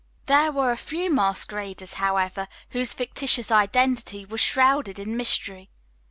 There 0.25 0.51
were 0.51 0.71
a 0.71 0.77
few 0.77 1.13
masqueraders, 1.13 1.93
however, 2.01 2.47
whose 2.71 2.91
fictitious 2.91 3.51
identity 3.51 4.25
was 4.25 4.41
shrouded 4.41 4.97
in 4.97 5.15
mystery. 5.15 5.69